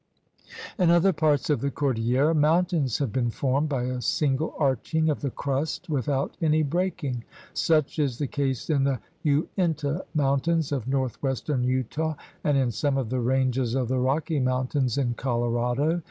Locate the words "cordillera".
1.69-2.33